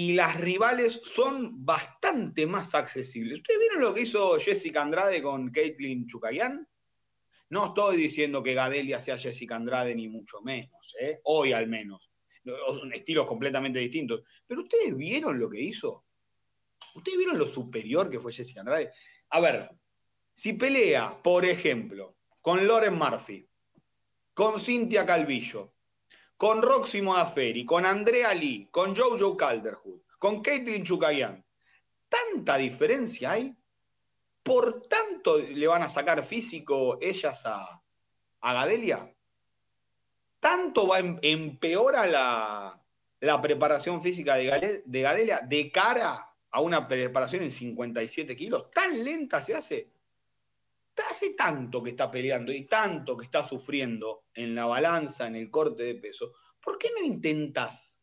[0.00, 3.38] y las rivales son bastante más accesibles.
[3.38, 6.68] ¿Ustedes vieron lo que hizo Jessica Andrade con Caitlin Chukayan?
[7.50, 11.18] No estoy diciendo que Gadelia sea Jessica Andrade, ni mucho menos, ¿eh?
[11.24, 12.12] hoy al menos.
[12.44, 14.22] Son estilos completamente distintos.
[14.46, 16.04] Pero ustedes vieron lo que hizo.
[16.94, 18.92] ¿Ustedes vieron lo superior que fue Jessica Andrade?
[19.30, 19.68] A ver,
[20.32, 23.44] si pelea, por ejemplo, con Loren Murphy,
[24.32, 25.74] con Cynthia Calvillo,
[26.38, 31.44] con Roxy Modafferi, con Andrea Lee, con Jojo Calderwood, con Caitlin Chukayan,
[32.08, 33.56] ¿tanta diferencia hay?
[34.44, 37.82] ¿Por tanto le van a sacar físico ellas a,
[38.40, 39.12] a Gadelia?
[40.38, 42.80] ¿Tanto va em, empeora la,
[43.18, 48.70] la preparación física de, de Gadelia de cara a una preparación en 57 kilos?
[48.70, 49.90] ¿Tan lenta se hace?
[51.02, 55.50] Hace tanto que está peleando y tanto que está sufriendo en la balanza, en el
[55.50, 58.00] corte de peso, ¿por qué no intentas?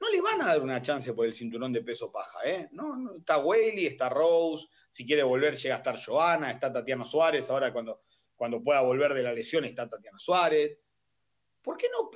[0.00, 2.68] No le van a dar una chance por el cinturón de peso paja, ¿eh?
[2.72, 7.48] No, está Whaley, está Rose, si quiere volver llega a estar Joana, está Tatiana Suárez,
[7.50, 8.02] ahora cuando,
[8.34, 10.78] cuando pueda volver de la lesión está Tatiana Suárez.
[11.62, 12.10] ¿Por qué no?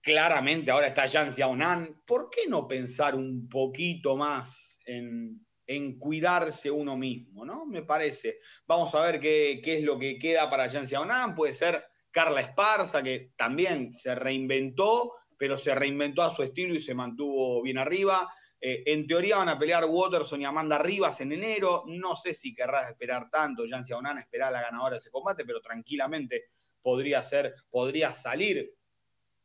[0.00, 6.70] Claramente ahora está Jan Xiaonan, ¿por qué no pensar un poquito más en, en cuidarse
[6.70, 7.66] uno mismo, ¿no?
[7.66, 8.40] Me parece.
[8.66, 11.34] Vamos a ver qué, es lo que queda para Jan Xiaonan.
[11.34, 16.80] Puede ser Carla Esparza, que también se reinventó, pero se reinventó a su estilo y
[16.80, 18.32] se mantuvo bien arriba.
[18.58, 21.84] Eh, en teoría van a pelear Watterson y Amanda Rivas en enero.
[21.86, 25.44] No sé si querrás esperar tanto, Jan Xiaonan, esperar a la ganadora de ese combate,
[25.44, 26.44] pero tranquilamente
[26.80, 28.72] podría ser, podría salir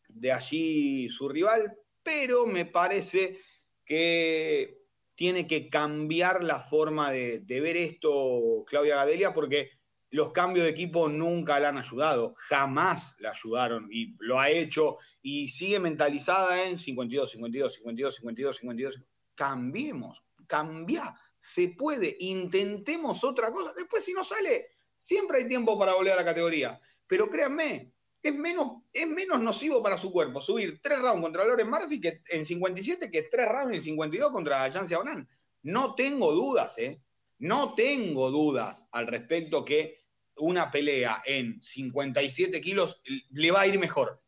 [0.08, 1.78] de allí su rival.
[2.02, 3.38] Pero me parece
[3.84, 4.83] que
[5.16, 9.72] tiene que cambiar la forma de, ver esto Claudia Gadelia porque
[10.10, 14.98] los cambios de equipo nunca la han ayudado, jamás la ayudaron y lo ha hecho
[15.22, 19.02] y sigue mentalizada en 52, 52, 52, 52, 52.
[19.34, 23.74] Cambiemos, cambia, se puede, intentemos otra cosa.
[23.76, 26.80] Después si no sale, siempre hay tiempo para volver a la categoría.
[27.08, 27.93] Pero créanme,
[28.24, 32.22] es menos, es menos nocivo para su cuerpo subir tres rounds contra Loren Murphy que,
[32.30, 35.28] en 57 que tres rounds en 52 contra Jancy Onan.
[35.64, 37.02] No tengo dudas, ¿eh?
[37.40, 40.06] No tengo dudas al respecto que
[40.38, 44.22] una pelea en 57 kilos le va a ir mejor.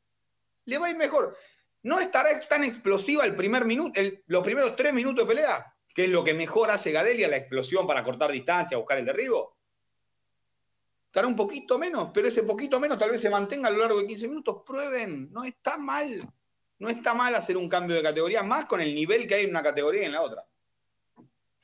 [0.65, 1.35] Le va a ir mejor.
[1.83, 6.09] No estará tan explosiva el primer minuto, los primeros tres minutos de pelea, que es
[6.09, 9.54] lo que mejor hace Gadelia, la explosión para cortar distancia, buscar el derribo
[11.15, 14.01] estará un poquito menos, pero ese poquito menos tal vez se mantenga a lo largo
[14.01, 14.63] de 15 minutos.
[14.65, 16.19] Prueben, no está mal.
[16.77, 19.51] No está mal hacer un cambio de categoría, más con el nivel que hay en
[19.51, 20.45] una categoría y en la otra.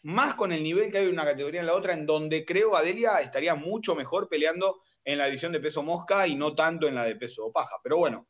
[0.04, 2.46] Más con el nivel que hay en una categoría y en la otra, en donde
[2.46, 6.88] creo Adelia estaría mucho mejor peleando en la división de peso mosca y no tanto
[6.88, 7.76] en la de peso paja.
[7.84, 8.28] Pero bueno,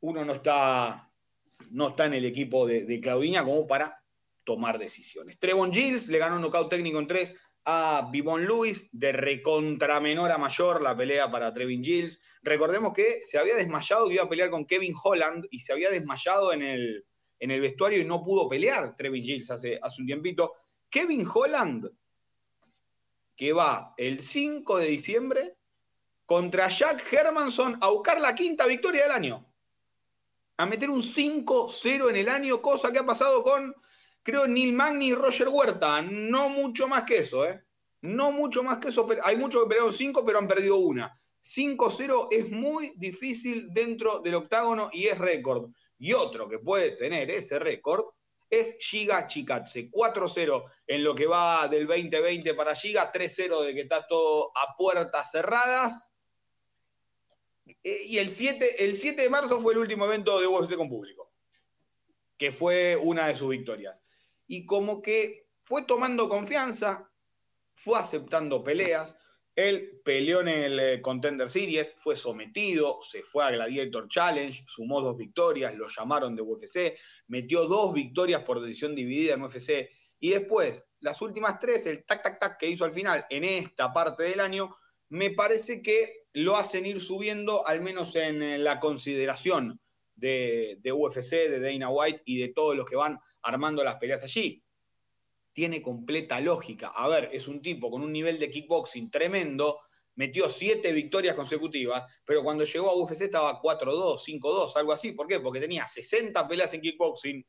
[0.00, 1.10] uno no está,
[1.70, 3.98] no está en el equipo de, de como para
[4.44, 5.38] tomar decisiones.
[5.38, 7.34] Trevon Gilles le ganó un knockout técnico en tres
[7.68, 12.22] a Vivon Lewis, de recontra menor a mayor la pelea para Trevin Gilles.
[12.42, 15.90] Recordemos que se había desmayado que iba a pelear con Kevin Holland y se había
[15.90, 17.04] desmayado en el,
[17.40, 20.54] en el vestuario y no pudo pelear Trevin Gilles hace, hace un tiempito.
[20.88, 21.90] Kevin Holland,
[23.34, 25.56] que va el 5 de diciembre
[26.24, 29.44] contra Jack Hermanson a buscar la quinta victoria del año.
[30.58, 33.74] A meter un 5-0 en el año, cosa que ha pasado con
[34.26, 36.02] creo Neil Magni y Roger Huerta.
[36.02, 37.62] No mucho más que eso, ¿eh?
[38.02, 39.06] No mucho más que eso.
[39.22, 41.16] Hay muchos que pelearon 5, pero han perdido una.
[41.40, 45.70] 5-0 es muy difícil dentro del octágono y es récord.
[45.98, 48.04] Y otro que puede tener ese récord
[48.50, 49.92] es Giga Chikatse.
[49.92, 54.76] 4-0 en lo que va del 2020 para Giga, 3-0 de que está todo a
[54.76, 56.16] puertas cerradas.
[57.84, 60.88] Eh, y el 7, el 7 de marzo fue el último evento de UFC con
[60.88, 61.30] público,
[62.36, 64.02] que fue una de sus victorias
[64.46, 67.10] y como que fue tomando confianza,
[67.74, 69.16] fue aceptando peleas.
[69.54, 75.00] Él peleó en el eh, Contender Series, fue sometido, se fue a Gladiator Challenge, sumó
[75.00, 76.96] dos victorias, lo llamaron de UFC,
[77.28, 79.88] metió dos victorias por decisión dividida en UFC.
[80.20, 83.92] Y después, las últimas tres, el tac, tac, tac que hizo al final en esta
[83.92, 84.76] parte del año,
[85.08, 89.80] me parece que lo hacen ir subiendo, al menos en eh, la consideración
[90.14, 94.22] de, de UFC, de Dana White y de todos los que van armando las peleas
[94.24, 94.62] allí.
[95.52, 96.88] Tiene completa lógica.
[96.88, 99.80] A ver, es un tipo con un nivel de kickboxing tremendo,
[100.16, 105.12] metió siete victorias consecutivas, pero cuando llegó a UFC estaba 4-2, 5-2, algo así.
[105.12, 105.40] ¿Por qué?
[105.40, 107.46] Porque tenía 60 peleas en kickboxing,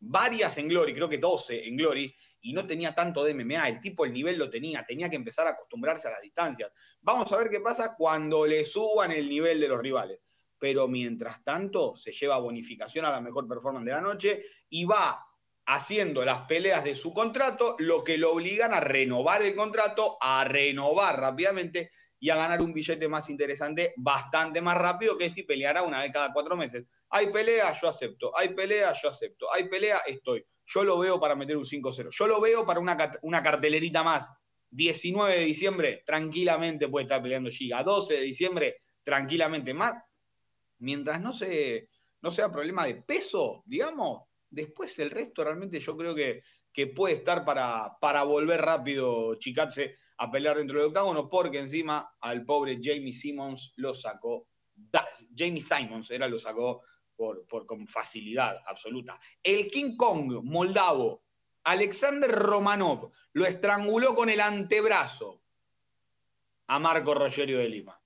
[0.00, 3.68] varias en Glory, creo que 12 en Glory, y no tenía tanto de MMA.
[3.68, 6.70] El tipo el nivel lo tenía, tenía que empezar a acostumbrarse a las distancias.
[7.00, 10.20] Vamos a ver qué pasa cuando le suban el nivel de los rivales.
[10.58, 15.24] Pero mientras tanto se lleva bonificación a la mejor performance de la noche y va
[15.66, 20.44] haciendo las peleas de su contrato, lo que lo obligan a renovar el contrato, a
[20.44, 21.90] renovar rápidamente
[22.20, 26.12] y a ganar un billete más interesante bastante más rápido que si peleara una vez
[26.12, 26.86] cada cuatro meses.
[27.10, 28.36] Hay pelea, yo acepto.
[28.36, 29.52] Hay pelea, yo acepto.
[29.52, 30.44] Hay pelea, estoy.
[30.66, 32.08] Yo lo veo para meter un 5-0.
[32.10, 34.30] Yo lo veo para una, una cartelerita más.
[34.70, 37.82] 19 de diciembre, tranquilamente puede estar peleando Giga.
[37.82, 39.94] 12 de diciembre, tranquilamente más.
[40.78, 41.88] Mientras no, se,
[42.22, 46.42] no sea problema de peso, digamos, Después el resto realmente yo creo que,
[46.94, 52.78] puede estar para, volver rápido Chikatse a pelear dentro del octágono, porque encima al pobre
[52.80, 54.46] Jamie Simmons lo sacó,
[55.36, 56.82] Jamie Simons era lo sacó
[57.16, 59.18] con facilidad absoluta.
[59.42, 61.24] El King Kong moldavo,
[61.64, 65.42] Alexander Romanov, lo estranguló con el antebrazo
[66.68, 67.97] a Marco Rogerio de Lima.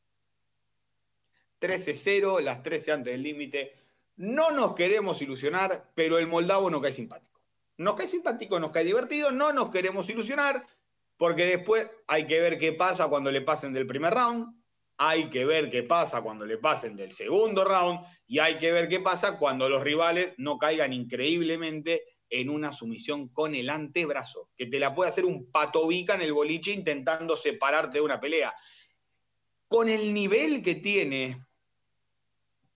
[1.62, 3.72] 13-0, las 13 antes del límite.
[4.16, 7.40] No nos queremos ilusionar, pero el moldavo nos cae simpático.
[7.78, 10.62] Nos cae simpático, nos cae divertido, no nos queremos ilusionar,
[11.16, 14.54] porque después hay que ver qué pasa cuando le pasen del primer round,
[14.98, 18.88] hay que ver qué pasa cuando le pasen del segundo round y hay que ver
[18.88, 24.66] qué pasa cuando los rivales no caigan increíblemente en una sumisión con el antebrazo, que
[24.66, 28.54] te la puede hacer un patobica en el boliche intentando separarte de una pelea.
[29.68, 31.44] Con el nivel que tiene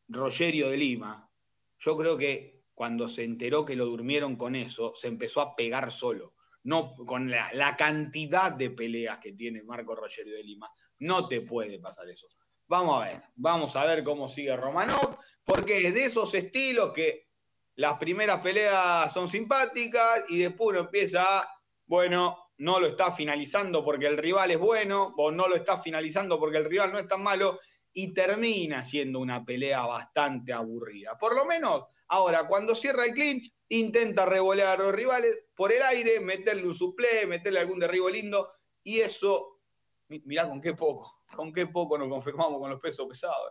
[0.09, 1.31] Rogerio de Lima,
[1.79, 5.91] yo creo que cuando se enteró que lo durmieron con eso, se empezó a pegar
[5.91, 6.35] solo.
[6.65, 11.79] No, con la, cantidad de peleas que tiene Marco Rogerio de Lima, no te puede
[11.79, 12.27] pasar eso.
[12.67, 17.29] Vamos a ver, vamos a ver cómo sigue Romanov, porque es de esos estilos que
[17.77, 21.49] las primeras peleas son simpáticas y después uno empieza a,
[21.87, 26.39] bueno, no lo está finalizando porque el rival es bueno, o no lo está finalizando
[26.39, 27.61] porque el rival no es tan malo,
[27.99, 31.17] y termina siendo una pelea bastante aburrida.
[31.17, 35.81] Por lo menos, ahora, cuando cierra el clinch, intenta revolear a los rivales por el
[35.81, 38.51] aire, meterle un suple, meterle algún derribo lindo,
[38.83, 39.61] y eso,
[40.09, 43.51] mirá con qué poco, con qué poco nos confirmamos con los pesos pesados.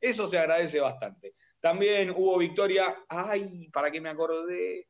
[0.00, 1.34] Eso se agradece bastante.
[1.60, 4.88] También hubo victoria, ay, ¿para qué me acordé?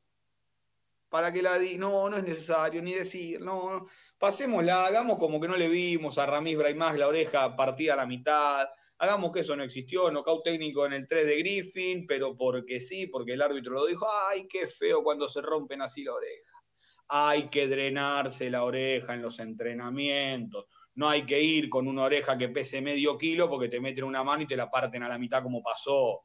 [1.09, 1.77] para que la di.
[1.77, 3.87] No, no es necesario ni decir, no, no.
[4.17, 8.07] pasémosla, hagamos como que no le vimos a Ramis Braimás la oreja partida a la
[8.07, 8.67] mitad,
[9.03, 13.09] Hagamos que eso no existió, nocaut técnico en el 3 de Griffin, pero porque sí,
[13.09, 16.63] porque el árbitro lo dijo, ay, qué feo cuando se rompen así la oreja.
[17.09, 20.67] Hay que drenarse la oreja en los entrenamientos.
[20.95, 24.23] No hay que ir con una oreja que pese medio kilo porque te meten una
[24.23, 26.21] mano y te la parten a la mitad como pasó.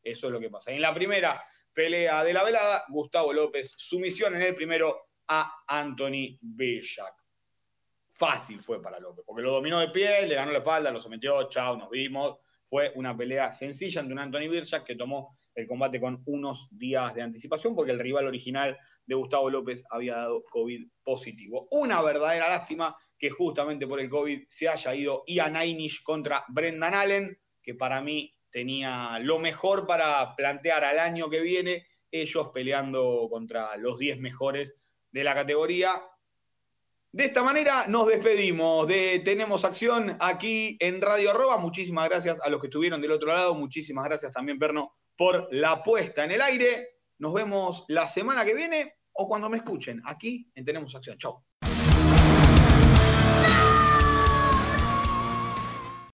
[0.00, 0.70] Eso es lo que pasa.
[0.70, 6.38] En la primera pelea de la velada, Gustavo López, sumisión en el primero a Anthony
[6.40, 7.19] Bishak
[8.20, 11.48] fácil fue para López, porque lo dominó de pie, le ganó la espalda, lo sometió,
[11.48, 12.36] chao, nos vimos.
[12.64, 17.14] Fue una pelea sencilla ante un Anthony Birchak que tomó el combate con unos días
[17.14, 21.66] de anticipación porque el rival original de Gustavo López había dado COVID positivo.
[21.70, 26.92] Una verdadera lástima que justamente por el COVID se haya ido Ian Einish contra Brendan
[26.92, 33.28] Allen, que para mí tenía lo mejor para plantear al año que viene, ellos peleando
[33.30, 34.76] contra los 10 mejores
[35.10, 35.92] de la categoría.
[37.12, 41.56] De esta manera nos despedimos de Tenemos Acción aquí en Radio Arroba.
[41.56, 43.52] Muchísimas gracias a los que estuvieron del otro lado.
[43.56, 46.86] Muchísimas gracias también, Perno, por la puesta en el aire.
[47.18, 51.18] Nos vemos la semana que viene o cuando me escuchen aquí en Tenemos Acción.
[51.18, 51.44] Chau.